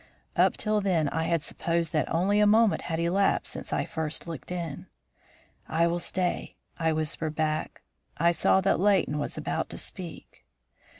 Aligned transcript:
Up 0.35 0.57
till 0.57 0.81
then 0.81 1.09
I 1.09 1.25
had 1.25 1.43
supposed 1.43 1.93
that 1.93 2.11
only 2.11 2.39
a 2.39 2.47
moment 2.47 2.81
had 2.89 2.97
elapsed 2.99 3.53
since 3.53 3.71
I 3.71 3.85
first 3.85 4.25
looked 4.25 4.51
in. 4.51 4.87
"I 5.67 5.85
will 5.85 5.99
stay," 5.99 6.55
I 6.79 6.91
whispered 6.91 7.35
back. 7.35 7.83
I 8.17 8.31
saw 8.31 8.61
that 8.61 8.79
Leighton 8.79 9.19
was 9.19 9.37
about 9.37 9.69
to 9.69 9.77
speak. 9.77 10.43